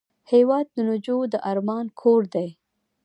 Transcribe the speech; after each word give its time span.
هېواد 0.31 0.65
د 0.75 0.77
نجو 0.89 1.17
د 1.31 1.35
ارمان 1.51 1.85
کور 2.01 2.21
دی. 2.33 2.49